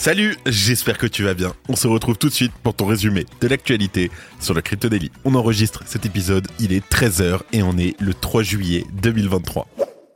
Salut, 0.00 0.34
j'espère 0.46 0.96
que 0.96 1.06
tu 1.06 1.24
vas 1.24 1.34
bien. 1.34 1.52
On 1.68 1.76
se 1.76 1.86
retrouve 1.86 2.16
tout 2.16 2.30
de 2.30 2.32
suite 2.32 2.52
pour 2.62 2.74
ton 2.74 2.86
résumé 2.86 3.26
de 3.42 3.48
l'actualité 3.48 4.10
sur 4.40 4.54
le 4.54 4.62
Crypto 4.62 4.88
Daily. 4.88 5.12
On 5.26 5.34
enregistre 5.34 5.82
cet 5.84 6.06
épisode, 6.06 6.48
il 6.58 6.72
est 6.72 6.82
13h 6.90 7.40
et 7.52 7.62
on 7.62 7.76
est 7.76 8.00
le 8.00 8.14
3 8.14 8.42
juillet 8.42 8.86
2023. 8.94 9.68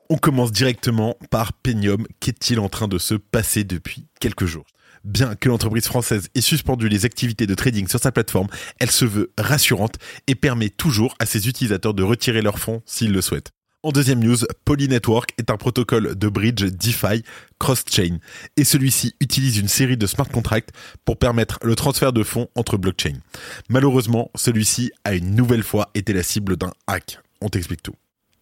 On 0.08 0.16
commence 0.16 0.52
directement 0.52 1.18
par 1.28 1.52
Penium. 1.52 2.06
Qu'est-il 2.18 2.60
en 2.60 2.70
train 2.70 2.88
de 2.88 2.96
se 2.96 3.12
passer 3.12 3.62
depuis 3.62 4.06
quelques 4.20 4.46
jours? 4.46 4.64
Bien 5.05 5.34
que 5.34 5.50
l'entreprise 5.50 5.84
française 5.84 6.30
ait 6.34 6.41
suspendu 6.41 6.88
les 6.88 7.05
activités 7.05 7.46
de 7.46 7.55
trading 7.55 7.86
sur 7.86 8.00
sa 8.00 8.10
plateforme, 8.10 8.48
elle 8.80 8.91
se 8.91 9.05
veut 9.05 9.32
rassurante 9.36 9.96
et 10.27 10.34
permet 10.34 10.70
toujours 10.70 11.14
à 11.19 11.27
ses 11.27 11.46
utilisateurs 11.46 11.92
de 11.92 12.02
retirer 12.02 12.41
leurs 12.41 12.58
fonds 12.58 12.80
s'ils 12.86 13.12
le 13.12 13.20
souhaitent. 13.20 13.52
En 13.84 13.92
deuxième 13.92 14.20
news, 14.20 14.38
Poly 14.64 14.88
Network 14.88 15.34
est 15.36 15.50
un 15.50 15.58
protocole 15.58 16.14
de 16.14 16.28
bridge 16.30 16.64
DeFi 16.64 17.22
cross-chain 17.58 18.16
et 18.56 18.64
celui-ci 18.64 19.14
utilise 19.20 19.58
une 19.58 19.68
série 19.68 19.98
de 19.98 20.06
smart 20.06 20.26
contracts 20.26 20.70
pour 21.04 21.18
permettre 21.18 21.58
le 21.62 21.76
transfert 21.76 22.14
de 22.14 22.22
fonds 22.22 22.48
entre 22.54 22.78
blockchains. 22.78 23.18
Malheureusement, 23.68 24.30
celui-ci 24.36 24.90
a 25.04 25.12
une 25.12 25.34
nouvelle 25.34 25.62
fois 25.62 25.90
été 25.94 26.14
la 26.14 26.22
cible 26.22 26.56
d'un 26.56 26.72
hack. 26.86 27.18
On 27.42 27.50
t'explique 27.50 27.82
tout. 27.82 27.92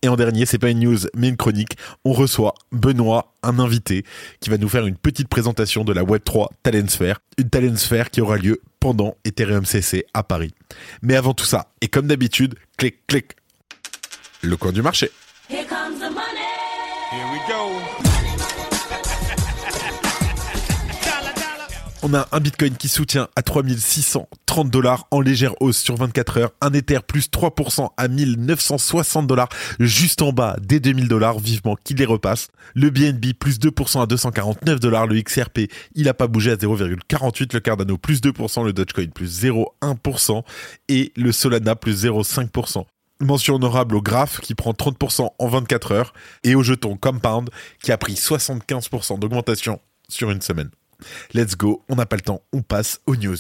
Et 0.03 0.09
en 0.09 0.15
dernier, 0.15 0.47
c'est 0.47 0.61
pas 0.61 0.71
une 0.71 0.79
news, 0.79 0.99
mais 1.17 1.29
une 1.29 1.37
chronique. 1.37 1.77
On 2.05 2.13
reçoit 2.13 2.55
Benoît, 2.71 3.35
un 3.43 3.59
invité, 3.59 4.05
qui 4.39 4.49
va 4.49 4.59
nous 4.59 4.69
faire 4.69 4.87
une 4.87 4.97
petite 4.97 5.27
présentation 5.27 5.83
de 5.83 5.93
la 5.93 6.05
Web3 6.05 6.51
Talent 6.63 6.87
Sphere. 6.87 7.19
Une 7.37 7.51
Talent 7.51 7.77
Sphere 7.77 8.11
qui 8.11 8.21
aura 8.21 8.37
lieu 8.37 8.61
pendant 8.79 9.17
Ethereum 9.25 9.65
CC 9.65 10.07
à 10.15 10.23
Paris. 10.23 10.55
Mais 11.03 11.17
avant 11.17 11.35
tout 11.35 11.47
ça, 11.47 11.73
et 11.81 11.89
comme 11.89 12.07
d'habitude, 12.07 12.55
clic, 12.77 13.05
clic, 13.09 13.33
le 14.43 14.57
coin 14.57 14.71
du 14.71 14.83
marché. 14.83 15.11
On 22.05 22.15
a 22.15 22.27
un 22.33 22.41
Bitcoin 22.41 22.77
qui 22.77 22.89
soutient 22.89 23.29
à 23.37 23.43
3630 23.43 24.71
dollars 24.71 25.07
en 25.11 25.21
légère 25.21 25.61
hausse 25.61 25.77
sur 25.77 25.97
24 25.97 26.39
heures, 26.39 26.51
un 26.61 26.73
Ether 26.73 26.99
plus 27.07 27.29
3% 27.29 27.91
à 27.97 28.09
1960 28.09 29.27
dollars 29.27 29.49
juste 29.79 30.23
en 30.23 30.33
bas 30.33 30.57
des 30.61 30.81
2000 30.81 31.07
dollars, 31.07 31.39
vivement 31.39 31.77
qu'il 31.85 31.99
les 31.99 32.05
repasse. 32.05 32.49
Le 32.75 32.91
BNB 32.91 33.35
plus 33.39 33.61
2% 33.61 34.03
à 34.03 34.07
249 34.07 34.81
dollars, 34.81 35.07
le 35.07 35.21
XRP 35.21 35.71
il 35.95 36.09
a 36.09 36.15
pas 36.15 36.27
bougé 36.27 36.51
à 36.51 36.57
0,48, 36.57 37.53
le 37.53 37.61
Cardano 37.61 37.99
plus 37.99 38.21
2%, 38.21 38.65
le 38.65 38.73
Dogecoin 38.73 39.11
plus 39.15 39.45
0,1% 39.45 40.43
et 40.89 41.13
le 41.17 41.31
Solana 41.31 41.77
plus 41.77 42.05
0,5%. 42.05 42.85
Mention 43.23 43.55
honorable 43.55 43.95
au 43.95 44.03
Graph 44.03 44.41
qui 44.41 44.57
prend 44.57 44.73
30% 44.73 45.29
en 45.39 45.49
24 45.49 45.93
heures 45.93 46.13
et 46.43 46.57
au 46.57 46.65
jeton 46.65 46.97
Compound 46.97 47.51
qui 47.81 47.93
a 47.93 47.97
pris 47.97 48.15
75% 48.15 49.21
d'augmentation 49.21 49.81
sur 50.09 50.33
une 50.33 50.41
semaine. 50.41 50.71
Let's 51.33 51.57
go, 51.57 51.85
on 51.89 51.95
n'a 51.95 52.05
pas 52.05 52.17
le 52.17 52.23
temps, 52.23 52.43
on 52.53 52.63
passe 52.63 53.01
aux 53.07 53.15
news. 53.15 53.37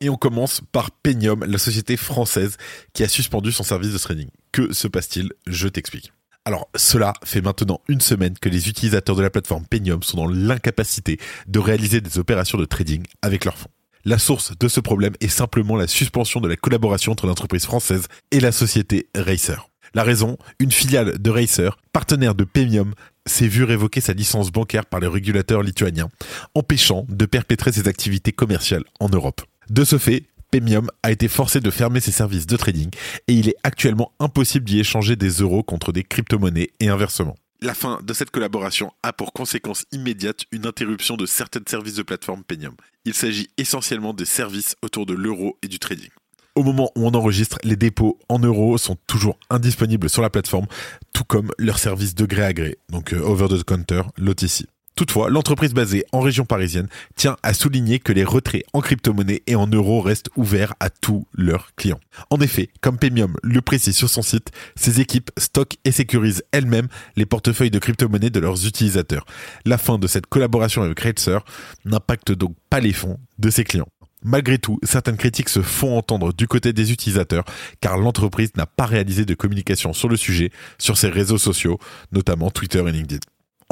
Et 0.00 0.08
on 0.08 0.16
commence 0.16 0.62
par 0.72 0.90
Penium, 0.90 1.44
la 1.44 1.58
société 1.58 1.98
française 1.98 2.56
qui 2.94 3.04
a 3.04 3.08
suspendu 3.08 3.52
son 3.52 3.62
service 3.62 3.92
de 3.92 3.98
trading. 3.98 4.28
Que 4.52 4.72
se 4.72 4.88
passe-t-il? 4.88 5.32
Je 5.46 5.68
t'explique. 5.68 6.14
Alors, 6.46 6.68
cela 6.74 7.12
fait 7.24 7.42
maintenant 7.42 7.82
une 7.88 8.00
semaine 8.00 8.38
que 8.38 8.48
les 8.48 8.70
utilisateurs 8.70 9.16
de 9.16 9.22
la 9.22 9.30
plateforme 9.30 9.66
Penium 9.66 10.02
sont 10.02 10.16
dans 10.16 10.28
l'incapacité 10.28 11.20
de 11.46 11.58
réaliser 11.58 12.00
des 12.00 12.18
opérations 12.18 12.56
de 12.56 12.64
trading 12.64 13.04
avec 13.20 13.44
leurs 13.44 13.58
fonds. 13.58 13.70
La 14.04 14.18
source 14.18 14.58
de 14.58 14.66
ce 14.66 14.80
problème 14.80 15.12
est 15.20 15.28
simplement 15.28 15.76
la 15.76 15.86
suspension 15.86 16.40
de 16.40 16.48
la 16.48 16.56
collaboration 16.56 17.12
entre 17.12 17.28
l'entreprise 17.28 17.64
française 17.64 18.08
et 18.32 18.40
la 18.40 18.50
société 18.50 19.06
Racer. 19.14 19.68
La 19.94 20.02
raison, 20.02 20.38
une 20.58 20.72
filiale 20.72 21.18
de 21.18 21.30
Racer, 21.30 21.78
partenaire 21.92 22.34
de 22.34 22.42
Pemium, 22.42 22.94
s'est 23.26 23.46
vue 23.46 23.62
révoquer 23.62 24.00
sa 24.00 24.12
licence 24.12 24.50
bancaire 24.50 24.86
par 24.86 24.98
les 24.98 25.06
régulateurs 25.06 25.62
lituaniens, 25.62 26.08
empêchant 26.56 27.06
de 27.08 27.26
perpétrer 27.26 27.70
ses 27.70 27.86
activités 27.86 28.32
commerciales 28.32 28.84
en 28.98 29.08
Europe. 29.08 29.42
De 29.70 29.84
ce 29.84 29.98
fait, 29.98 30.24
Pemium 30.50 30.90
a 31.04 31.12
été 31.12 31.28
forcé 31.28 31.60
de 31.60 31.70
fermer 31.70 32.00
ses 32.00 32.10
services 32.10 32.46
de 32.46 32.56
trading 32.56 32.90
et 33.28 33.34
il 33.34 33.48
est 33.48 33.56
actuellement 33.62 34.12
impossible 34.18 34.64
d'y 34.64 34.80
échanger 34.80 35.14
des 35.14 35.30
euros 35.30 35.62
contre 35.62 35.92
des 35.92 36.02
crypto-monnaies 36.02 36.70
et 36.80 36.88
inversement. 36.88 37.36
La 37.64 37.74
fin 37.74 38.00
de 38.02 38.12
cette 38.12 38.32
collaboration 38.32 38.92
a 39.04 39.12
pour 39.12 39.32
conséquence 39.32 39.84
immédiate 39.92 40.46
une 40.50 40.66
interruption 40.66 41.16
de 41.16 41.26
certains 41.26 41.60
services 41.64 41.94
de 41.94 42.02
plateforme 42.02 42.42
Penium. 42.42 42.74
Il 43.04 43.14
s'agit 43.14 43.50
essentiellement 43.56 44.12
des 44.14 44.24
services 44.24 44.74
autour 44.82 45.06
de 45.06 45.14
l'euro 45.14 45.56
et 45.62 45.68
du 45.68 45.78
trading. 45.78 46.08
Au 46.56 46.64
moment 46.64 46.90
où 46.96 47.06
on 47.06 47.14
enregistre, 47.14 47.58
les 47.62 47.76
dépôts 47.76 48.18
en 48.28 48.40
euros 48.40 48.78
sont 48.78 48.96
toujours 49.06 49.38
indisponibles 49.48 50.10
sur 50.10 50.22
la 50.22 50.28
plateforme, 50.28 50.66
tout 51.12 51.22
comme 51.22 51.52
leurs 51.56 51.78
services 51.78 52.16
de 52.16 52.26
gré 52.26 52.42
à 52.42 52.52
gré, 52.52 52.78
donc 52.88 53.12
euh, 53.12 53.20
over 53.20 53.46
the 53.46 53.62
counter, 53.62 54.02
l'OTC. 54.18 54.66
Toutefois, 54.94 55.30
l'entreprise 55.30 55.72
basée 55.72 56.04
en 56.12 56.20
région 56.20 56.44
parisienne 56.44 56.88
tient 57.16 57.36
à 57.42 57.54
souligner 57.54 57.98
que 57.98 58.12
les 58.12 58.24
retraits 58.24 58.64
en 58.72 58.80
crypto-monnaie 58.80 59.42
et 59.46 59.54
en 59.54 59.66
euros 59.66 60.02
restent 60.02 60.28
ouverts 60.36 60.74
à 60.80 60.90
tous 60.90 61.26
leurs 61.32 61.74
clients. 61.76 62.00
En 62.30 62.40
effet, 62.40 62.68
comme 62.82 62.98
Pemium 62.98 63.36
le 63.42 63.62
précise 63.62 63.96
sur 63.96 64.10
son 64.10 64.22
site, 64.22 64.50
ses 64.76 65.00
équipes 65.00 65.30
stockent 65.38 65.78
et 65.84 65.92
sécurisent 65.92 66.44
elles-mêmes 66.52 66.88
les 67.16 67.26
portefeuilles 67.26 67.70
de 67.70 67.78
crypto-monnaie 67.78 68.30
de 68.30 68.40
leurs 68.40 68.66
utilisateurs. 68.66 69.24
La 69.64 69.78
fin 69.78 69.98
de 69.98 70.06
cette 70.06 70.26
collaboration 70.26 70.82
avec 70.82 71.00
Racer 71.00 71.42
n'impacte 71.84 72.32
donc 72.32 72.54
pas 72.68 72.80
les 72.80 72.92
fonds 72.92 73.18
de 73.38 73.50
ses 73.50 73.64
clients. 73.64 73.88
Malgré 74.24 74.58
tout, 74.58 74.78
certaines 74.84 75.16
critiques 75.16 75.48
se 75.48 75.62
font 75.62 75.96
entendre 75.96 76.32
du 76.32 76.46
côté 76.46 76.72
des 76.72 76.92
utilisateurs 76.92 77.44
car 77.80 77.98
l'entreprise 77.98 78.50
n'a 78.56 78.66
pas 78.66 78.86
réalisé 78.86 79.24
de 79.24 79.34
communication 79.34 79.92
sur 79.92 80.08
le 80.08 80.16
sujet 80.16 80.50
sur 80.78 80.96
ses 80.96 81.08
réseaux 81.08 81.38
sociaux, 81.38 81.78
notamment 82.12 82.50
Twitter 82.50 82.84
et 82.86 82.92
LinkedIn. 82.92 83.18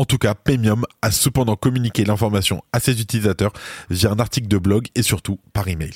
En 0.01 0.07
tout 0.07 0.17
cas, 0.17 0.35
Pemium 0.35 0.87
a 1.03 1.11
cependant 1.11 1.57
communiqué 1.57 2.07
l'information 2.07 2.63
à 2.73 2.81
ses 2.81 3.03
utilisateurs 3.03 3.53
via 3.91 4.11
un 4.11 4.19
article 4.19 4.49
de 4.49 4.57
blog 4.57 4.87
et 4.95 5.03
surtout 5.03 5.39
par 5.53 5.69
email. 5.69 5.93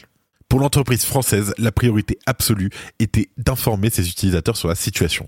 Pour 0.47 0.61
l'entreprise 0.61 1.07
française, 1.07 1.55
la 1.57 1.73
priorité 1.73 2.19
absolue 2.27 2.69
était 2.99 3.31
d'informer 3.39 3.89
ses 3.89 4.07
utilisateurs 4.07 4.59
sur 4.59 4.69
la 4.69 4.75
situation. 4.75 5.27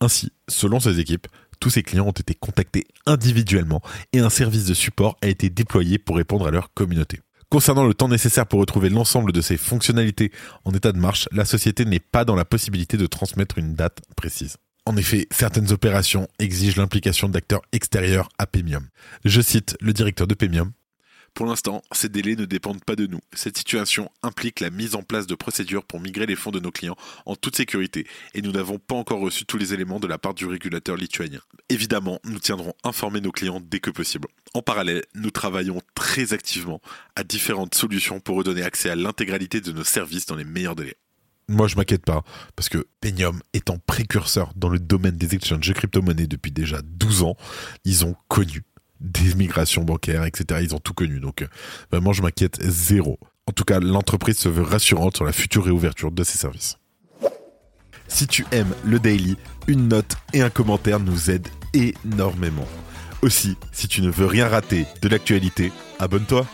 Ainsi, 0.00 0.32
selon 0.48 0.80
ses 0.80 1.00
équipes, 1.00 1.26
tous 1.60 1.68
ses 1.68 1.82
clients 1.82 2.06
ont 2.06 2.12
été 2.12 2.32
contactés 2.32 2.86
individuellement 3.04 3.82
et 4.14 4.20
un 4.20 4.30
service 4.30 4.64
de 4.64 4.72
support 4.72 5.18
a 5.20 5.26
été 5.26 5.50
déployé 5.50 5.98
pour 5.98 6.16
répondre 6.16 6.46
à 6.46 6.50
leur 6.50 6.72
communauté. 6.72 7.20
Concernant 7.50 7.84
le 7.84 7.92
temps 7.92 8.08
nécessaire 8.08 8.46
pour 8.46 8.58
retrouver 8.58 8.88
l'ensemble 8.88 9.32
de 9.32 9.42
ses 9.42 9.58
fonctionnalités 9.58 10.32
en 10.64 10.72
état 10.72 10.92
de 10.92 10.98
marche, 10.98 11.28
la 11.30 11.44
société 11.44 11.84
n'est 11.84 12.00
pas 12.00 12.24
dans 12.24 12.36
la 12.36 12.46
possibilité 12.46 12.96
de 12.96 13.04
transmettre 13.04 13.58
une 13.58 13.74
date 13.74 14.00
précise. 14.16 14.56
En 14.86 14.96
effet, 14.96 15.26
certaines 15.30 15.72
opérations 15.72 16.28
exigent 16.38 16.78
l'implication 16.78 17.30
d'acteurs 17.30 17.62
extérieurs 17.72 18.28
à 18.38 18.46
Pemium. 18.46 18.86
Je 19.24 19.40
cite 19.40 19.76
le 19.80 19.94
directeur 19.94 20.26
de 20.26 20.34
Pemium. 20.34 20.72
Pour 21.32 21.46
l'instant, 21.46 21.82
ces 21.90 22.08
délais 22.08 22.36
ne 22.36 22.44
dépendent 22.44 22.84
pas 22.84 22.94
de 22.94 23.06
nous. 23.06 23.18
Cette 23.32 23.56
situation 23.56 24.08
implique 24.22 24.60
la 24.60 24.70
mise 24.70 24.94
en 24.94 25.02
place 25.02 25.26
de 25.26 25.34
procédures 25.34 25.84
pour 25.84 26.00
migrer 26.00 26.26
les 26.26 26.36
fonds 26.36 26.52
de 26.52 26.60
nos 26.60 26.70
clients 26.70 26.96
en 27.26 27.34
toute 27.34 27.56
sécurité 27.56 28.06
et 28.34 28.42
nous 28.42 28.52
n'avons 28.52 28.78
pas 28.78 28.94
encore 28.94 29.18
reçu 29.18 29.44
tous 29.44 29.56
les 29.56 29.74
éléments 29.74 29.98
de 29.98 30.06
la 30.06 30.18
part 30.18 30.34
du 30.34 30.46
régulateur 30.46 30.96
lituanien. 30.96 31.40
Évidemment, 31.70 32.20
nous 32.24 32.38
tiendrons 32.38 32.74
informer 32.84 33.20
nos 33.20 33.32
clients 33.32 33.60
dès 33.60 33.80
que 33.80 33.90
possible. 33.90 34.28
En 34.52 34.62
parallèle, 34.62 35.02
nous 35.14 35.30
travaillons 35.30 35.80
très 35.94 36.34
activement 36.34 36.80
à 37.16 37.24
différentes 37.24 37.74
solutions 37.74 38.20
pour 38.20 38.36
redonner 38.36 38.62
accès 38.62 38.90
à 38.90 38.96
l'intégralité 38.96 39.60
de 39.60 39.72
nos 39.72 39.82
services 39.82 40.26
dans 40.26 40.36
les 40.36 40.44
meilleurs 40.44 40.76
délais. 40.76 40.98
Moi, 41.48 41.66
je 41.68 41.76
m'inquiète 41.76 42.04
pas, 42.04 42.22
parce 42.56 42.68
que 42.68 42.86
Penium 43.00 43.40
étant 43.52 43.78
précurseur 43.86 44.52
dans 44.56 44.68
le 44.70 44.78
domaine 44.78 45.16
des 45.16 45.34
exchanges 45.34 45.66
de 45.66 45.72
crypto-monnaies 45.74 46.26
depuis 46.26 46.52
déjà 46.52 46.80
12 46.82 47.22
ans, 47.22 47.36
ils 47.84 48.04
ont 48.06 48.16
connu 48.28 48.62
des 49.00 49.34
migrations 49.34 49.84
bancaires, 49.84 50.24
etc. 50.24 50.60
Ils 50.62 50.74
ont 50.74 50.80
tout 50.80 50.94
connu. 50.94 51.20
Donc, 51.20 51.42
euh, 51.42 51.48
vraiment, 51.90 52.12
je 52.12 52.22
m'inquiète 52.22 52.62
zéro. 52.62 53.18
En 53.46 53.52
tout 53.52 53.64
cas, 53.64 53.78
l'entreprise 53.78 54.38
se 54.38 54.48
veut 54.48 54.62
rassurante 54.62 55.16
sur 55.16 55.26
la 55.26 55.32
future 55.32 55.64
réouverture 55.64 56.10
de 56.10 56.24
ses 56.24 56.38
services. 56.38 56.78
Si 58.08 58.26
tu 58.26 58.46
aimes 58.52 58.74
le 58.84 58.98
daily, 58.98 59.36
une 59.66 59.88
note 59.88 60.16
et 60.32 60.40
un 60.40 60.50
commentaire 60.50 61.00
nous 61.00 61.30
aident 61.30 61.48
énormément. 61.74 62.68
Aussi, 63.22 63.56
si 63.72 63.88
tu 63.88 64.02
ne 64.02 64.10
veux 64.10 64.26
rien 64.26 64.48
rater 64.48 64.86
de 65.02 65.08
l'actualité, 65.08 65.72
abonne-toi. 65.98 66.46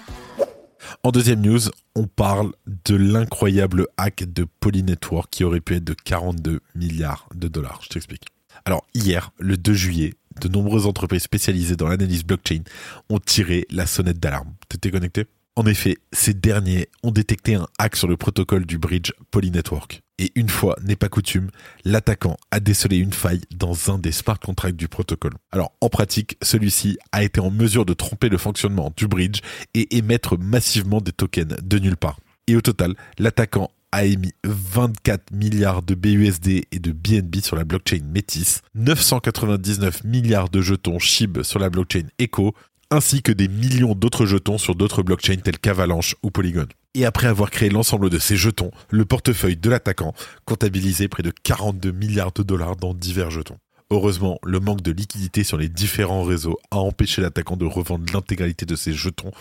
En 1.03 1.11
deuxième 1.11 1.41
news, 1.41 1.61
on 2.01 2.07
parle 2.07 2.53
de 2.87 2.97
l'incroyable 2.97 3.87
hack 3.99 4.25
de 4.25 4.47
Polynetwork 4.61 5.29
qui 5.31 5.45
aurait 5.45 5.61
pu 5.61 5.77
être 5.77 5.85
de 5.85 5.93
42 5.93 6.61
milliards 6.75 7.29
de 7.35 7.47
dollars. 7.47 7.81
Je 7.83 7.91
t'explique. 7.91 8.25
Alors 8.65 8.87
hier, 8.95 9.33
le 9.39 9.59
2 9.59 9.75
juillet, 9.75 10.15
de 10.41 10.49
nombreuses 10.49 10.87
entreprises 10.87 11.25
spécialisées 11.25 11.77
dans 11.77 11.89
l'analyse 11.89 12.25
blockchain 12.25 12.63
ont 13.11 13.19
tiré 13.19 13.67
la 13.71 13.85
sonnette 13.85 14.19
d'alarme. 14.19 14.55
T'étais 14.71 14.91
connecté? 14.91 15.27
En 15.57 15.67
effet, 15.67 15.99
ces 16.13 16.33
derniers 16.33 16.89
ont 17.03 17.11
détecté 17.11 17.55
un 17.55 17.67
hack 17.79 17.97
sur 17.97 18.09
le 18.09 18.17
protocole 18.17 18.67
du 18.67 18.79
bridge 18.79 19.13
Polynetwork. 19.31 20.01
Et 20.19 20.31
une 20.35 20.49
fois 20.49 20.77
n'est 20.83 20.97
pas 20.97 21.09
coutume, 21.09 21.51
l'attaquant 21.85 22.37
a 22.51 22.61
décelé 22.61 22.99
une 22.99 23.13
faille 23.13 23.41
dans 23.55 23.91
un 23.91 23.99
des 23.99 24.13
smart 24.13 24.39
contracts 24.39 24.77
du 24.77 24.87
protocole. 24.87 25.35
Alors 25.51 25.73
en 25.81 25.89
pratique, 25.89 26.37
celui-ci 26.43 26.99
a 27.11 27.25
été 27.25 27.41
en 27.41 27.51
mesure 27.51 27.85
de 27.85 27.95
tromper 27.95 28.29
le 28.29 28.39
fonctionnement 28.39 28.93
du 28.97 29.09
bridge 29.09 29.41
et 29.75 29.97
émettre 29.97 30.39
massivement 30.39 31.01
des 31.01 31.13
tokens 31.13 31.57
de 31.63 31.79
nulle 31.79 31.97
part. 31.97 32.21
Et 32.47 32.55
au 32.55 32.61
total, 32.61 32.95
l'attaquant 33.19 33.71
a 33.93 34.05
émis 34.05 34.33
24 34.45 35.33
milliards 35.33 35.83
de 35.83 35.95
BUSD 35.95 36.65
et 36.71 36.79
de 36.79 36.93
BNB 36.93 37.37
sur 37.43 37.57
la 37.57 37.65
blockchain 37.65 38.01
Métis, 38.05 38.63
999 38.75 40.05
milliards 40.05 40.49
de 40.49 40.61
jetons 40.61 40.99
SHIB 40.99 41.43
sur 41.43 41.59
la 41.59 41.71
blockchain 41.71 42.07
Echo, 42.19 42.55
ainsi 42.91 43.23
que 43.23 43.33
des 43.33 43.49
millions 43.49 43.95
d'autres 43.95 44.27
jetons 44.27 44.59
sur 44.59 44.75
d'autres 44.75 45.03
blockchains 45.03 45.37
tels 45.37 45.59
qu'Avalanche 45.59 46.17
ou 46.23 46.31
Polygon. 46.31 46.67
Et 46.95 47.05
après 47.05 47.29
avoir 47.29 47.51
créé 47.51 47.69
l'ensemble 47.69 48.11
de 48.11 48.19
ces 48.19 48.37
jetons, 48.37 48.73
le 48.91 49.05
portefeuille 49.05 49.57
de 49.57 49.71
l'attaquant 49.71 50.15
comptabilisait 50.45 51.09
près 51.09 51.23
de 51.23 51.31
42 51.31 51.93
milliards 51.93 52.33
de 52.33 52.43
dollars 52.43 52.77
dans 52.77 52.95
divers 52.95 53.31
jetons. 53.31 53.59
Heureusement, 53.93 54.39
le 54.45 54.61
manque 54.61 54.83
de 54.83 54.93
liquidité 54.93 55.43
sur 55.43 55.57
les 55.57 55.69
différents 55.69 56.23
réseaux 56.23 56.59
a 56.71 56.79
empêché 56.79 57.23
l'attaquant 57.23 57.57
de 57.57 57.65
revendre 57.65 58.13
l'intégralité 58.13 58.67
de 58.67 58.77
ses 58.77 58.93
jetons 58.93 59.33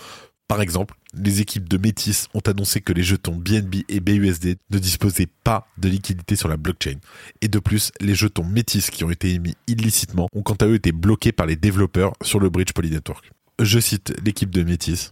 par 0.49 0.61
exemple, 0.61 0.95
les 1.13 1.41
équipes 1.41 1.69
de 1.69 1.77
Métis 1.77 2.27
ont 2.33 2.39
annoncé 2.39 2.81
que 2.81 2.91
les 2.91 3.03
jetons 3.03 3.35
BNB 3.35 3.83
et 3.87 3.99
BUSD 3.99 4.57
ne 4.71 4.79
disposaient 4.79 5.29
pas 5.43 5.67
de 5.77 5.87
liquidité 5.87 6.35
sur 6.35 6.49
la 6.49 6.57
blockchain. 6.57 6.95
Et 7.41 7.47
de 7.47 7.59
plus, 7.59 7.91
les 8.01 8.15
jetons 8.15 8.43
Métis 8.43 8.89
qui 8.89 9.03
ont 9.03 9.11
été 9.11 9.31
émis 9.31 9.53
illicitement 9.67 10.27
ont 10.33 10.41
quant 10.41 10.55
à 10.55 10.65
eux 10.65 10.73
été 10.73 10.91
bloqués 10.91 11.31
par 11.31 11.45
les 11.45 11.55
développeurs 11.55 12.13
sur 12.23 12.39
le 12.39 12.49
bridge 12.49 12.73
Polynetwork. 12.73 13.29
Je 13.59 13.77
cite 13.77 14.13
l'équipe 14.23 14.51
de 14.51 14.63
Métis. 14.63 15.11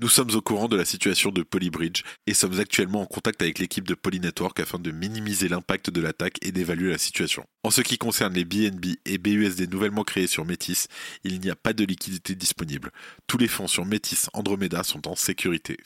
Nous 0.00 0.08
sommes 0.08 0.30
au 0.30 0.40
courant 0.40 0.68
de 0.68 0.76
la 0.76 0.84
situation 0.84 1.32
de 1.32 1.42
Polybridge 1.42 2.04
et 2.28 2.34
sommes 2.34 2.60
actuellement 2.60 3.00
en 3.00 3.06
contact 3.06 3.42
avec 3.42 3.58
l'équipe 3.58 3.88
de 3.88 3.94
Polynetwork 3.94 4.60
afin 4.60 4.78
de 4.78 4.92
minimiser 4.92 5.48
l'impact 5.48 5.90
de 5.90 6.00
l'attaque 6.00 6.36
et 6.42 6.52
d'évaluer 6.52 6.92
la 6.92 6.98
situation. 6.98 7.42
En 7.64 7.70
ce 7.72 7.80
qui 7.80 7.98
concerne 7.98 8.34
les 8.34 8.44
BNB 8.44 8.84
et 9.04 9.18
BUSD 9.18 9.68
nouvellement 9.72 10.04
créés 10.04 10.28
sur 10.28 10.44
Métis, 10.44 10.86
il 11.24 11.40
n'y 11.40 11.50
a 11.50 11.56
pas 11.56 11.72
de 11.72 11.84
liquidité 11.84 12.36
disponible. 12.36 12.92
Tous 13.26 13.36
les 13.36 13.48
fonds 13.48 13.66
sur 13.66 13.84
Métis 13.84 14.28
Andromeda 14.32 14.84
sont 14.84 15.08
en 15.08 15.16
sécurité. 15.16 15.76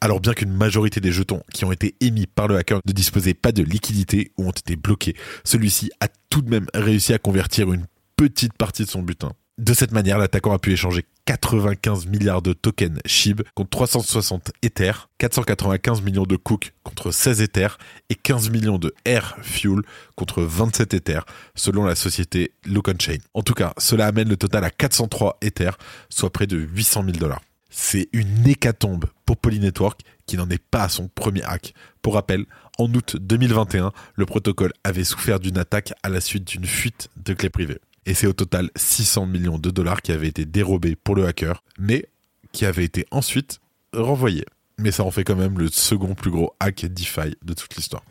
Alors 0.00 0.18
bien 0.18 0.34
qu'une 0.34 0.52
majorité 0.52 0.98
des 1.00 1.12
jetons 1.12 1.44
qui 1.54 1.64
ont 1.64 1.70
été 1.70 1.94
émis 2.00 2.26
par 2.26 2.48
le 2.48 2.56
hacker 2.56 2.80
ne 2.84 2.92
disposaient 2.92 3.34
pas 3.34 3.52
de 3.52 3.62
liquidité 3.62 4.32
ou 4.36 4.48
ont 4.48 4.50
été 4.50 4.74
bloqués, 4.74 5.14
celui-ci 5.44 5.92
a 6.00 6.08
tout 6.28 6.42
de 6.42 6.50
même 6.50 6.66
réussi 6.74 7.14
à 7.14 7.20
convertir 7.20 7.72
une 7.72 7.86
petite 8.16 8.54
partie 8.54 8.84
de 8.84 8.90
son 8.90 9.02
butin. 9.02 9.30
De 9.62 9.74
cette 9.74 9.92
manière, 9.92 10.18
l'attaquant 10.18 10.52
a 10.52 10.58
pu 10.58 10.72
échanger 10.72 11.04
95 11.26 12.08
milliards 12.08 12.42
de 12.42 12.52
tokens 12.52 12.98
SHIB 13.06 13.42
contre 13.54 13.70
360 13.70 14.50
Ether, 14.60 14.90
495 15.18 16.02
millions 16.02 16.24
de 16.24 16.34
Cook 16.34 16.72
contre 16.82 17.12
16 17.12 17.42
Ether 17.42 17.68
et 18.10 18.16
15 18.16 18.50
millions 18.50 18.78
de 18.78 18.92
Air 19.04 19.36
Fuel 19.40 19.82
contre 20.16 20.42
27 20.42 20.94
Ether, 20.94 21.20
selon 21.54 21.84
la 21.84 21.94
société 21.94 22.50
Locan 22.66 22.94
Chain. 22.98 23.18
En 23.34 23.42
tout 23.42 23.54
cas, 23.54 23.72
cela 23.78 24.08
amène 24.08 24.28
le 24.28 24.36
total 24.36 24.64
à 24.64 24.70
403 24.70 25.38
Ether, 25.42 25.70
soit 26.08 26.32
près 26.32 26.48
de 26.48 26.56
800 26.56 27.04
000 27.04 27.18
dollars. 27.18 27.42
C'est 27.70 28.08
une 28.12 28.44
hécatombe 28.48 29.04
pour 29.26 29.36
Polynetwork 29.36 30.00
qui 30.26 30.36
n'en 30.38 30.50
est 30.50 30.60
pas 30.60 30.82
à 30.82 30.88
son 30.88 31.06
premier 31.06 31.44
hack. 31.44 31.72
Pour 32.02 32.14
rappel, 32.14 32.46
en 32.78 32.92
août 32.92 33.16
2021, 33.16 33.92
le 34.16 34.26
protocole 34.26 34.72
avait 34.82 35.04
souffert 35.04 35.38
d'une 35.38 35.58
attaque 35.58 35.92
à 36.02 36.08
la 36.08 36.20
suite 36.20 36.48
d'une 36.48 36.66
fuite 36.66 37.10
de 37.16 37.32
clés 37.32 37.48
privées. 37.48 37.78
Et 38.04 38.14
c'est 38.14 38.26
au 38.26 38.32
total 38.32 38.70
600 38.74 39.26
millions 39.26 39.58
de 39.58 39.70
dollars 39.70 40.02
qui 40.02 40.12
avaient 40.12 40.28
été 40.28 40.44
dérobés 40.44 40.96
pour 40.96 41.14
le 41.14 41.26
hacker, 41.26 41.62
mais 41.78 42.06
qui 42.52 42.66
avaient 42.66 42.84
été 42.84 43.06
ensuite 43.10 43.60
renvoyés. 43.92 44.44
Mais 44.78 44.90
ça 44.90 45.04
en 45.04 45.10
fait 45.10 45.24
quand 45.24 45.36
même 45.36 45.58
le 45.58 45.68
second 45.68 46.14
plus 46.14 46.30
gros 46.30 46.54
hack 46.58 46.86
DeFi 46.86 47.36
de 47.42 47.54
toute 47.54 47.76
l'histoire. 47.76 48.04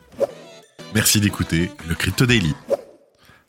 Merci 0.93 1.19
d'écouter 1.19 1.71
le 1.87 1.95
Crypto 1.95 2.25
Daily. 2.25 2.53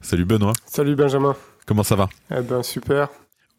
Salut 0.01 0.25
Benoît. 0.25 0.53
Salut 0.67 0.97
Benjamin. 0.97 1.37
Comment 1.67 1.85
ça 1.85 1.95
va? 1.95 2.09
Eh 2.31 2.41
ben 2.41 2.63
super. 2.63 3.09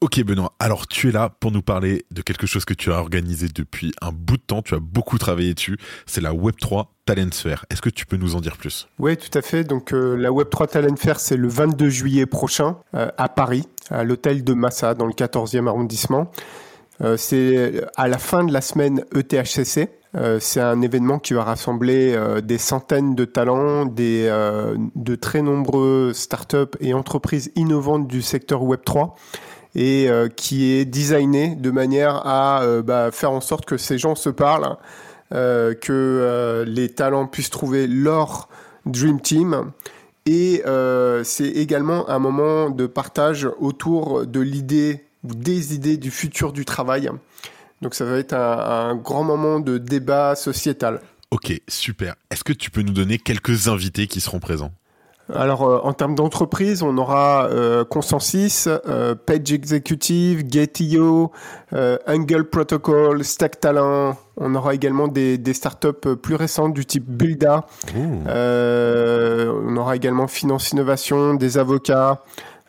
Ok 0.03 0.21
Benoît, 0.21 0.51
alors 0.59 0.85
tu 0.85 1.07
es 1.07 1.11
là 1.13 1.29
pour 1.29 1.53
nous 1.53 1.61
parler 1.61 2.05
de 2.11 2.21
quelque 2.21 2.45
chose 2.45 2.65
que 2.65 2.73
tu 2.73 2.91
as 2.91 2.99
organisé 2.99 3.47
depuis 3.47 3.93
un 4.01 4.11
bout 4.11 4.35
de 4.35 4.41
temps, 4.41 4.61
tu 4.61 4.75
as 4.75 4.79
beaucoup 4.81 5.17
travaillé 5.17 5.53
dessus, 5.53 5.77
c'est 6.05 6.19
la 6.19 6.33
Web3 6.33 6.87
Talent 7.05 7.31
Fair. 7.31 7.65
Est-ce 7.69 7.81
que 7.81 7.89
tu 7.89 8.05
peux 8.05 8.17
nous 8.17 8.35
en 8.35 8.41
dire 8.41 8.57
plus? 8.57 8.89
Oui, 8.99 9.15
tout 9.15 9.29
à 9.33 9.41
fait. 9.41 9.63
Donc 9.63 9.93
euh, 9.93 10.17
la 10.17 10.29
Web3 10.29 10.67
Talent 10.67 10.97
Fair, 10.97 11.21
c'est 11.21 11.37
le 11.37 11.47
22 11.47 11.87
juillet 11.87 12.25
prochain 12.25 12.75
euh, 12.95 13.07
à 13.17 13.29
Paris, 13.29 13.65
à 13.89 14.03
l'hôtel 14.03 14.43
de 14.43 14.53
Massa, 14.53 14.93
dans 14.93 15.05
le 15.05 15.13
14e 15.13 15.69
arrondissement. 15.69 16.29
Euh, 16.99 17.15
c'est 17.15 17.81
à 17.95 18.09
la 18.09 18.17
fin 18.17 18.43
de 18.43 18.51
la 18.51 18.59
semaine 18.59 19.05
ETHCC. 19.15 19.87
c'est 20.41 20.59
un 20.59 20.81
événement 20.81 21.17
qui 21.17 21.33
va 21.33 21.45
rassembler 21.45 22.13
des 22.43 22.57
centaines 22.57 23.15
de 23.15 23.23
talents, 23.23 23.85
des, 23.85 24.27
de 24.95 25.15
très 25.15 25.41
nombreux 25.41 26.11
startups 26.13 26.75
et 26.81 26.93
entreprises 26.93 27.53
innovantes 27.55 28.05
du 28.05 28.21
secteur 28.21 28.65
Web3 28.65 29.13
et 29.75 30.09
euh, 30.09 30.29
qui 30.29 30.71
est 30.71 30.85
designé 30.85 31.55
de 31.55 31.71
manière 31.71 32.25
à 32.27 32.63
euh, 32.63 32.81
bah, 32.81 33.11
faire 33.11 33.31
en 33.31 33.41
sorte 33.41 33.65
que 33.65 33.77
ces 33.77 33.97
gens 33.97 34.15
se 34.15 34.29
parlent, 34.29 34.77
euh, 35.33 35.73
que 35.73 36.63
les 36.67 36.89
talents 36.89 37.27
puissent 37.27 37.49
trouver 37.49 37.87
leur 37.87 38.49
Dream 38.85 39.19
Team. 39.19 39.71
Et 40.25 40.63
c'est 41.23 41.49
également 41.49 42.09
un 42.09 42.19
moment 42.19 42.69
de 42.69 42.85
partage 42.85 43.49
autour 43.59 44.25
de 44.25 44.39
l'idée 44.39 45.05
ou 45.23 45.33
des 45.33 45.75
idées 45.75 45.97
du 45.97 46.11
futur 46.11 46.53
du 46.53 46.63
travail. 46.63 47.09
Donc 47.81 47.93
ça 47.93 48.05
va 48.05 48.17
être 48.17 48.33
un 48.33 48.95
grand 48.95 49.23
moment 49.23 49.59
de 49.59 49.77
débat 49.77 50.35
sociétal. 50.35 51.01
Ok, 51.31 51.51
super. 51.67 52.15
Est-ce 52.29 52.43
que 52.45 52.53
tu 52.53 52.71
peux 52.71 52.83
nous 52.83 52.93
donner 52.93 53.17
quelques 53.17 53.67
invités 53.67 54.07
qui 54.07 54.21
seront 54.21 54.39
présents? 54.39 54.71
Alors, 55.31 55.63
euh, 55.63 55.79
en 55.83 55.93
termes 55.93 56.15
d'entreprise, 56.15 56.83
on 56.83 56.97
aura 56.97 57.47
euh, 57.49 57.85
Consensus, 57.85 58.67
euh, 58.67 59.15
Page 59.15 59.53
Executive, 59.53 60.43
Get.io, 60.49 61.31
Angle 62.07 62.43
Protocol, 62.45 63.23
Stack 63.23 63.59
Talent. 63.59 64.17
On 64.35 64.53
aura 64.55 64.73
également 64.73 65.07
des, 65.07 65.37
des 65.37 65.53
startups 65.53 66.15
plus 66.21 66.35
récentes 66.35 66.73
du 66.73 66.85
type 66.85 67.05
Builda. 67.07 67.65
on 67.95 69.77
aura 69.77 69.95
également 69.95 70.27
Finance 70.27 70.71
Innovation, 70.71 71.35
des 71.35 71.57
avocats, 71.57 72.23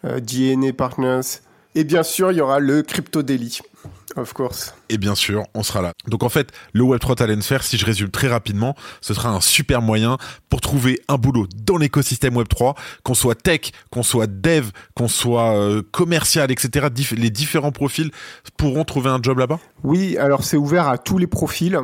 DNA 0.04 0.72
Partners. 0.72 1.40
Et 1.74 1.84
bien 1.84 2.02
sûr, 2.02 2.30
il 2.30 2.38
y 2.38 2.40
aura 2.40 2.60
le 2.60 2.82
Crypto 2.82 3.22
Daily. 3.22 3.58
Of 4.16 4.32
course. 4.32 4.74
Et 4.88 4.98
bien 4.98 5.14
sûr, 5.14 5.44
on 5.54 5.62
sera 5.62 5.82
là. 5.82 5.92
Donc 6.06 6.22
en 6.22 6.28
fait, 6.28 6.52
le 6.72 6.82
Web3 6.82 7.16
Talent 7.16 7.40
Fair, 7.40 7.64
si 7.64 7.76
je 7.78 7.84
résume 7.84 8.10
très 8.10 8.28
rapidement, 8.28 8.76
ce 9.00 9.12
sera 9.12 9.30
un 9.30 9.40
super 9.40 9.82
moyen 9.82 10.18
pour 10.48 10.60
trouver 10.60 11.00
un 11.08 11.16
boulot 11.16 11.46
dans 11.64 11.76
l'écosystème 11.76 12.34
Web3, 12.34 12.76
qu'on 13.02 13.14
soit 13.14 13.34
tech, 13.34 13.72
qu'on 13.90 14.02
soit 14.02 14.26
dev, 14.26 14.70
qu'on 14.94 15.08
soit 15.08 15.56
euh, 15.56 15.82
commercial, 15.90 16.50
etc. 16.50 16.88
les 17.16 17.30
différents 17.30 17.72
profils 17.72 18.10
pourront 18.56 18.84
trouver 18.84 19.10
un 19.10 19.20
job 19.20 19.38
là-bas? 19.38 19.58
Oui, 19.82 20.16
alors 20.18 20.44
c'est 20.44 20.56
ouvert 20.56 20.88
à 20.88 20.98
tous 20.98 21.18
les 21.18 21.26
profils. 21.26 21.78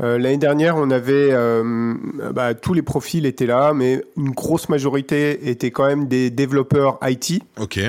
Euh, 0.00 0.16
l'année 0.18 0.38
dernière, 0.38 0.76
on 0.76 0.90
avait 0.90 1.30
euh, 1.32 1.94
bah, 2.32 2.54
tous 2.54 2.72
les 2.72 2.82
profils 2.82 3.26
étaient 3.26 3.46
là, 3.46 3.72
mais 3.74 4.02
une 4.16 4.30
grosse 4.30 4.68
majorité 4.68 5.50
étaient 5.50 5.70
quand 5.70 5.86
même 5.86 6.06
des 6.06 6.30
développeurs 6.30 6.98
IT. 7.02 7.42
Ok. 7.58 7.80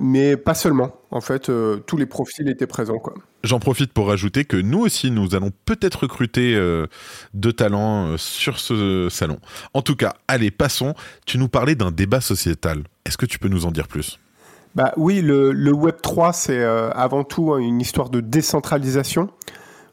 Mais 0.00 0.36
pas 0.36 0.54
seulement. 0.54 0.92
En 1.10 1.20
fait, 1.20 1.48
euh, 1.48 1.78
tous 1.86 1.96
les 1.96 2.06
profils 2.06 2.48
étaient 2.48 2.66
présents. 2.66 2.98
Quoi. 2.98 3.14
J'en 3.44 3.60
profite 3.60 3.92
pour 3.92 4.08
rajouter 4.08 4.44
que 4.44 4.56
nous 4.56 4.80
aussi, 4.80 5.10
nous 5.10 5.34
allons 5.34 5.50
peut-être 5.64 6.02
recruter 6.02 6.54
euh, 6.54 6.86
de 7.34 7.50
talents 7.50 8.06
euh, 8.06 8.16
sur 8.16 8.58
ce 8.58 9.08
salon. 9.10 9.38
En 9.74 9.82
tout 9.82 9.96
cas, 9.96 10.14
allez, 10.28 10.50
passons. 10.50 10.94
Tu 11.26 11.38
nous 11.38 11.48
parlais 11.48 11.74
d'un 11.74 11.90
débat 11.90 12.20
sociétal. 12.20 12.82
Est-ce 13.04 13.16
que 13.16 13.26
tu 13.26 13.38
peux 13.38 13.48
nous 13.48 13.66
en 13.66 13.70
dire 13.70 13.88
plus? 13.88 14.18
Bah 14.74 14.92
oui, 14.96 15.20
le, 15.20 15.52
le 15.52 15.72
Web 15.72 15.96
3, 16.02 16.32
c'est 16.32 16.64
avant 16.64 17.22
tout 17.22 17.56
une 17.58 17.80
histoire 17.80 18.10
de 18.10 18.20
décentralisation. 18.20 19.30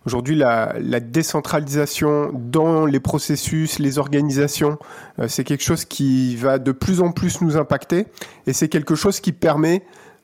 Aujourd'hui, 0.04 0.36
la, 0.36 1.00
décentralisation 1.00 2.32
dans 2.34 2.88
les 2.88 3.00
processus, 3.00 3.78
les 3.78 4.00
organisations, 4.00 4.80
euh, 5.20 5.28
c'est 5.28 5.44
quelque 5.44 5.64
chose 5.64 5.86
qui 5.86 6.36
va 6.36 6.58
de 6.58 6.72
plus 6.72 7.02
en 7.02 7.12
plus 7.12 7.42
nous 7.42 7.56
impacter 7.56 8.08
et 8.48 8.54
c'est 8.54 8.68
quelque 8.68 8.96
chose 8.96 9.20
qui 9.20 9.32
permet 9.32 9.84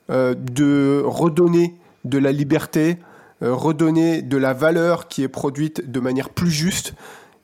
euh, 0.10 0.34
de 0.34 1.04
redonner 1.06 1.76
de 2.06 2.18
la 2.18 2.32
liberté, 2.32 2.98
euh, 3.44 3.54
redonner 3.54 4.24
de 4.24 4.38
la 4.38 4.54
valeur 4.54 5.08
qui 5.08 5.22
est 5.22 5.28
produite 5.28 5.92
de 5.92 6.00
manière 6.00 6.30
plus 6.30 6.50
juste. 6.50 6.96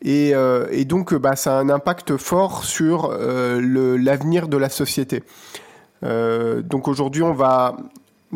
Et, 0.05 0.33
et 0.71 0.83
donc, 0.83 1.15
bah, 1.15 1.37
ça 1.37 1.57
a 1.57 1.61
un 1.61 1.69
impact 1.69 2.17
fort 2.17 2.65
sur 2.65 3.09
l'avenir 3.17 4.49
de 4.49 4.57
la 4.57 4.67
société. 4.67 5.23
donc 6.01 6.89
aujourd'hui, 6.89 7.23
on 7.23 7.31
va 7.31 7.77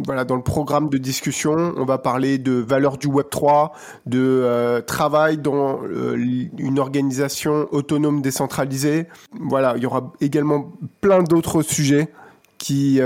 voilà, 0.06 0.25
dans 0.25 0.36
le 0.36 0.44
programme 0.44 0.89
de 0.89 0.98
discussion, 0.98 1.74
on 1.75 1.86
va 1.86 1.98
parler 1.98 2.38
de 2.38 2.54
valeur 2.54 2.98
du 2.98 3.08
Web 3.08 3.27
3, 3.30 3.74
de 4.06 4.20
euh, 4.20 4.82
travail 4.82 5.38
dans 5.38 5.82
euh, 5.84 6.16
une 6.58 6.80
organisation 6.80 7.68
autonome 7.72 8.22
décentralisée. 8.22 9.08
Voilà, 9.39 9.74
il 9.77 9.84
y 9.84 9.86
aura 9.86 10.13
également 10.22 10.72
plein 11.01 11.24
d'autres 11.24 11.62
sujets 11.62 12.10
qui, 12.58 13.00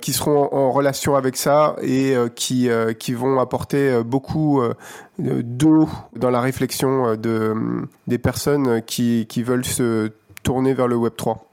qui 0.00 0.12
seront 0.12 0.52
en, 0.52 0.72
relation 0.72 1.14
avec 1.14 1.36
ça 1.36 1.76
et 1.80 2.16
qui, 2.34 2.68
qui 2.98 3.12
vont 3.12 3.38
apporter 3.38 4.02
beaucoup 4.04 4.60
d'eau 5.20 5.88
dans 6.16 6.30
la 6.30 6.40
réflexion 6.40 7.14
de, 7.14 7.54
des 8.08 8.18
personnes 8.18 8.82
qui, 8.82 9.26
qui 9.28 9.44
veulent 9.44 9.64
se 9.64 10.10
tourner 10.42 10.74
vers 10.74 10.88
le 10.88 10.96
Web 10.96 11.14
3. 11.16 11.46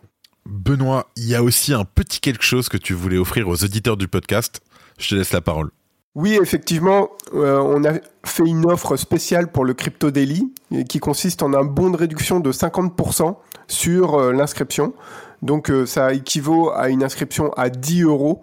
Benoît, 0.46 1.08
il 1.16 1.28
y 1.28 1.36
a 1.36 1.44
aussi 1.44 1.74
un 1.74 1.86
petit 1.86 2.20
quelque 2.20 2.44
chose 2.44 2.70
que 2.70 2.78
tu 2.78 2.94
voulais 2.94 3.18
offrir 3.18 3.48
aux 3.48 3.64
auditeurs 3.64 3.98
du 3.98 4.08
podcast. 4.08 4.62
Je 4.98 5.10
te 5.10 5.16
laisse 5.16 5.34
la 5.34 5.42
parole. 5.42 5.72
Oui, 6.16 6.38
effectivement, 6.40 7.10
euh, 7.34 7.58
on 7.58 7.84
a 7.86 7.94
fait 8.24 8.44
une 8.46 8.66
offre 8.68 8.98
spéciale 8.98 9.52
pour 9.52 9.66
le 9.66 9.74
Crypto 9.74 10.12
Daily 10.12 10.54
qui 10.88 11.00
consiste 11.00 11.42
en 11.42 11.54
un 11.54 11.64
bon 11.64 11.90
de 11.90 11.98
réduction 11.98 12.40
de 12.40 12.52
50% 12.52 13.36
sur 13.68 14.16
euh, 14.16 14.32
l'inscription. 14.32 14.94
Donc 15.42 15.72
euh, 15.72 15.88
ça 15.88 16.14
équivaut 16.14 16.70
à 16.72 16.90
une 16.90 17.04
inscription 17.04 17.52
à 17.54 17.70
10 17.70 18.04
euros 18.04 18.42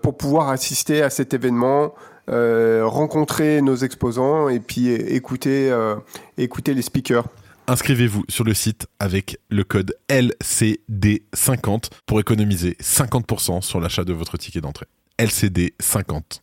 pour 0.00 0.16
pouvoir 0.16 0.48
assister 0.48 1.02
à 1.02 1.10
cet 1.10 1.34
événement, 1.34 1.94
rencontrer 2.28 3.60
nos 3.62 3.76
exposants 3.76 4.48
et 4.48 4.60
puis 4.60 4.90
écouter, 4.90 5.74
écouter 6.38 6.72
les 6.72 6.82
speakers. 6.82 7.24
Inscrivez-vous 7.66 8.24
sur 8.28 8.44
le 8.44 8.54
site 8.54 8.86
avec 8.98 9.38
le 9.50 9.64
code 9.64 9.94
LCD50 10.08 11.90
pour 12.06 12.20
économiser 12.20 12.76
50% 12.80 13.60
sur 13.60 13.80
l'achat 13.80 14.04
de 14.04 14.12
votre 14.12 14.36
ticket 14.36 14.60
d'entrée. 14.60 14.86
LCD50. 15.22 16.40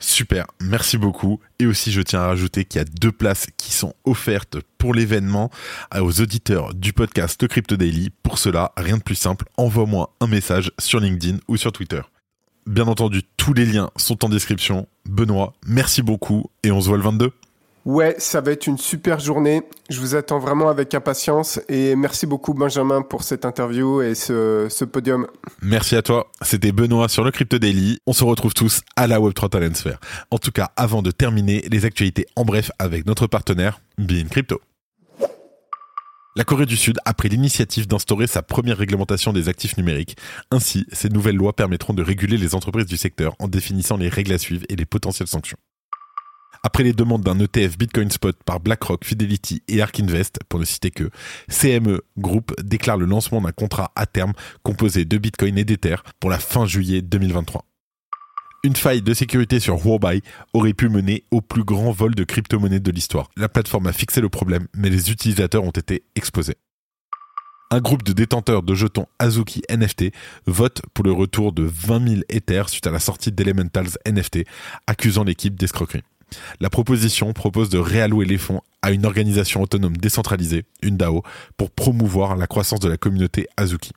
Super, 0.00 0.46
merci 0.60 0.98
beaucoup. 0.98 1.38
Et 1.60 1.66
aussi, 1.66 1.92
je 1.92 2.02
tiens 2.02 2.22
à 2.22 2.26
rajouter 2.26 2.64
qu'il 2.64 2.80
y 2.80 2.82
a 2.82 2.84
deux 2.84 3.12
places 3.12 3.46
qui 3.56 3.72
sont 3.72 3.94
offertes 4.02 4.58
pour 4.76 4.92
l'événement 4.92 5.50
aux 5.96 6.20
auditeurs 6.20 6.74
du 6.74 6.92
podcast 6.92 7.46
Crypto 7.46 7.76
Daily. 7.76 8.10
Pour 8.24 8.38
cela, 8.38 8.72
rien 8.76 8.96
de 8.96 9.02
plus 9.02 9.14
simple, 9.14 9.44
envoie-moi 9.56 10.16
un 10.20 10.26
message 10.26 10.72
sur 10.80 10.98
LinkedIn 10.98 11.38
ou 11.46 11.56
sur 11.56 11.70
Twitter. 11.70 12.00
Bien 12.66 12.88
entendu, 12.88 13.22
tous 13.36 13.52
les 13.52 13.66
liens 13.66 13.90
sont 13.94 14.24
en 14.24 14.28
description. 14.28 14.88
Benoît, 15.08 15.54
merci 15.64 16.02
beaucoup 16.02 16.50
et 16.64 16.72
on 16.72 16.80
se 16.80 16.88
voit 16.88 16.96
le 16.96 17.04
22. 17.04 17.32
Ouais, 17.84 18.14
ça 18.18 18.40
va 18.40 18.52
être 18.52 18.68
une 18.68 18.78
super 18.78 19.18
journée. 19.18 19.62
Je 19.90 19.98
vous 19.98 20.14
attends 20.14 20.38
vraiment 20.38 20.68
avec 20.68 20.94
impatience 20.94 21.60
et 21.68 21.96
merci 21.96 22.26
beaucoup 22.26 22.54
Benjamin 22.54 23.02
pour 23.02 23.24
cette 23.24 23.44
interview 23.44 24.00
et 24.02 24.14
ce, 24.14 24.84
podium. 24.84 25.26
Merci 25.62 25.96
à 25.96 26.02
toi. 26.02 26.30
C'était 26.42 26.70
Benoît 26.70 27.08
sur 27.08 27.24
le 27.24 27.32
Crypto 27.32 27.58
Daily. 27.58 27.98
On 28.06 28.12
se 28.12 28.22
retrouve 28.22 28.54
tous 28.54 28.82
à 28.94 29.08
la 29.08 29.18
Web3 29.18 29.48
Talent 29.48 29.74
Sphere. 29.74 29.98
En 30.30 30.38
tout 30.38 30.52
cas, 30.52 30.70
avant 30.76 31.02
de 31.02 31.10
terminer, 31.10 31.66
les 31.70 31.84
actualités 31.84 32.26
en 32.36 32.44
bref 32.44 32.70
avec 32.78 33.04
notre 33.04 33.26
partenaire, 33.26 33.80
Bean 33.98 34.28
Crypto. 34.30 34.60
La 36.36 36.44
Corée 36.44 36.66
du 36.66 36.76
Sud 36.76 36.98
a 37.04 37.12
pris 37.14 37.28
l'initiative 37.28 37.86
d'instaurer 37.86 38.26
sa 38.26 38.42
première 38.42 38.78
réglementation 38.78 39.32
des 39.32 39.48
actifs 39.48 39.76
numériques. 39.76 40.16
Ainsi, 40.50 40.86
ces 40.92 41.08
nouvelles 41.08 41.36
lois 41.36 41.52
permettront 41.52 41.92
de 41.92 42.02
réguler 42.02 42.38
les 42.38 42.54
entreprises 42.54 42.86
du 42.86 42.96
secteur 42.96 43.34
en 43.38 43.48
définissant 43.48 43.96
les 43.96 44.08
règles 44.08 44.32
à 44.32 44.38
suivre 44.38 44.64
et 44.68 44.76
les 44.76 44.86
potentielles 44.86 45.28
sanctions. 45.28 45.58
Après 46.64 46.84
les 46.84 46.92
demandes 46.92 47.22
d'un 47.22 47.40
ETF 47.40 47.76
Bitcoin 47.76 48.10
Spot 48.10 48.36
par 48.44 48.60
BlackRock, 48.60 49.04
Fidelity 49.04 49.62
et 49.66 49.82
Ark 49.82 49.98
Invest, 49.98 50.38
pour 50.48 50.60
ne 50.60 50.64
citer 50.64 50.92
que, 50.92 51.10
CME 51.48 52.02
Group 52.18 52.54
déclare 52.62 52.96
le 52.96 53.06
lancement 53.06 53.40
d'un 53.40 53.50
contrat 53.50 53.90
à 53.96 54.06
terme 54.06 54.32
composé 54.62 55.04
de 55.04 55.18
Bitcoin 55.18 55.58
et 55.58 55.64
d'Ether 55.64 55.96
pour 56.20 56.30
la 56.30 56.38
fin 56.38 56.64
juillet 56.64 57.02
2023. 57.02 57.64
Une 58.64 58.76
faille 58.76 59.02
de 59.02 59.12
sécurité 59.12 59.58
sur 59.58 59.84
Huobai 59.84 60.22
aurait 60.52 60.72
pu 60.72 60.88
mener 60.88 61.24
au 61.32 61.40
plus 61.40 61.64
grand 61.64 61.90
vol 61.90 62.14
de 62.14 62.22
crypto-monnaies 62.22 62.78
de 62.78 62.92
l'histoire. 62.92 63.28
La 63.36 63.48
plateforme 63.48 63.88
a 63.88 63.92
fixé 63.92 64.20
le 64.20 64.28
problème, 64.28 64.68
mais 64.76 64.88
les 64.88 65.10
utilisateurs 65.10 65.64
ont 65.64 65.70
été 65.70 66.04
exposés. 66.14 66.54
Un 67.72 67.80
groupe 67.80 68.04
de 68.04 68.12
détenteurs 68.12 68.62
de 68.62 68.74
jetons 68.74 69.06
Azuki 69.18 69.62
NFT 69.68 70.12
vote 70.46 70.82
pour 70.94 71.04
le 71.04 71.10
retour 71.10 71.52
de 71.52 71.64
20 71.64 72.08
000 72.08 72.20
Ethers 72.28 72.68
suite 72.68 72.86
à 72.86 72.92
la 72.92 73.00
sortie 73.00 73.32
d'Elementals 73.32 73.98
NFT, 74.06 74.44
accusant 74.86 75.24
l'équipe 75.24 75.56
d'escroquerie. 75.56 76.02
La 76.60 76.70
proposition 76.70 77.32
propose 77.32 77.68
de 77.68 77.78
réallouer 77.78 78.26
les 78.26 78.38
fonds 78.38 78.60
à 78.82 78.90
une 78.90 79.06
organisation 79.06 79.62
autonome 79.62 79.96
décentralisée, 79.96 80.64
une 80.82 80.96
DAO, 80.96 81.22
pour 81.56 81.70
promouvoir 81.70 82.36
la 82.36 82.46
croissance 82.46 82.80
de 82.80 82.88
la 82.88 82.96
communauté 82.96 83.46
Azuki. 83.56 83.92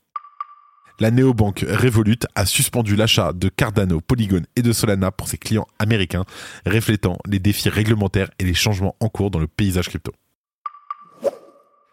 La 0.99 1.11
néobanque 1.11 1.65
Revolut 1.67 2.19
a 2.35 2.45
suspendu 2.45 2.95
l'achat 2.95 3.33
de 3.33 3.49
Cardano, 3.49 3.99
Polygon 3.99 4.43
et 4.55 4.61
de 4.61 4.71
Solana 4.71 5.11
pour 5.11 5.27
ses 5.27 5.37
clients 5.37 5.67
américains, 5.77 6.23
reflétant 6.65 7.17
les 7.27 7.39
défis 7.39 7.67
réglementaires 7.67 8.29
et 8.39 8.45
les 8.45 8.53
changements 8.53 8.95
en 9.01 9.09
cours 9.09 9.29
dans 9.29 9.39
le 9.39 9.47
paysage 9.47 9.89
crypto. 9.89 10.13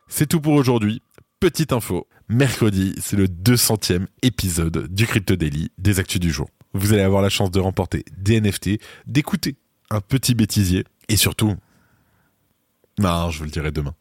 C'est 0.07 0.27
tout 0.27 0.41
pour 0.41 0.53
aujourd'hui. 0.53 1.03
Petite 1.41 1.73
info, 1.73 2.07
mercredi, 2.29 2.95
c'est 3.01 3.17
le 3.17 3.27
200e 3.27 4.07
épisode 4.23 4.87
du 4.89 5.07
Crypto 5.07 5.35
Daily 5.35 5.71
des 5.79 5.99
Actus 5.99 6.21
du 6.21 6.31
jour. 6.31 6.49
Vous 6.73 6.93
allez 6.93 7.03
avoir 7.03 7.23
la 7.23 7.29
chance 7.29 7.51
de 7.51 7.59
remporter 7.59 8.05
des 8.17 8.41
NFT, 8.41 8.79
d'écouter 9.07 9.57
un 9.93 10.01
petit 10.01 10.35
bêtisier, 10.35 10.85
et 11.09 11.17
surtout, 11.17 11.55
non, 12.99 13.31
je 13.31 13.39
vous 13.39 13.45
le 13.45 13.51
dirai 13.51 13.73
demain. 13.73 13.95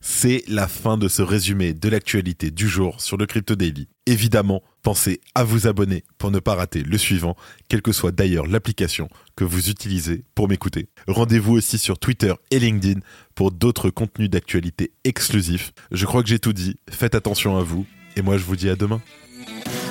C'est 0.00 0.44
la 0.46 0.68
fin 0.68 0.96
de 0.96 1.08
ce 1.08 1.22
résumé 1.22 1.74
de 1.74 1.88
l'actualité 1.88 2.52
du 2.52 2.68
jour 2.68 3.00
sur 3.00 3.16
le 3.16 3.26
Crypto 3.26 3.56
Daily. 3.56 3.88
Évidemment, 4.06 4.62
pensez 4.82 5.20
à 5.34 5.42
vous 5.42 5.66
abonner 5.66 6.04
pour 6.18 6.30
ne 6.30 6.38
pas 6.38 6.54
rater 6.54 6.84
le 6.84 6.96
suivant, 6.98 7.36
quelle 7.68 7.82
que 7.82 7.90
soit 7.90 8.12
d'ailleurs 8.12 8.46
l'application 8.46 9.08
que 9.34 9.42
vous 9.42 9.70
utilisez 9.70 10.22
pour 10.36 10.48
m'écouter. 10.48 10.88
Rendez-vous 11.08 11.54
aussi 11.54 11.78
sur 11.78 11.98
Twitter 11.98 12.32
et 12.52 12.60
LinkedIn 12.60 13.00
pour 13.34 13.50
d'autres 13.50 13.90
contenus 13.90 14.30
d'actualité 14.30 14.92
exclusifs. 15.02 15.72
Je 15.90 16.06
crois 16.06 16.22
que 16.22 16.28
j'ai 16.28 16.38
tout 16.38 16.52
dit, 16.52 16.76
faites 16.88 17.16
attention 17.16 17.56
à 17.56 17.62
vous, 17.62 17.84
et 18.14 18.22
moi 18.22 18.38
je 18.38 18.44
vous 18.44 18.56
dis 18.56 18.70
à 18.70 18.76
demain. 18.76 19.00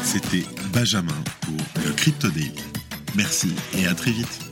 C'était 0.04 0.46
Benjamin 0.72 1.22
pour 1.42 1.84
le 1.86 1.92
Crypto 1.92 2.30
Daily. 2.30 2.64
Merci 3.16 3.52
et 3.78 3.88
à 3.88 3.94
très 3.94 4.12
vite. 4.12 4.47